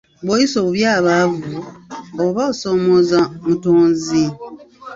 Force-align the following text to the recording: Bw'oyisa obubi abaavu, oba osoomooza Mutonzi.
Bw'oyisa 0.23 0.55
obubi 0.59 0.83
abaavu, 0.97 1.57
oba 2.25 2.41
osoomooza 2.51 3.19
Mutonzi. 3.45 4.23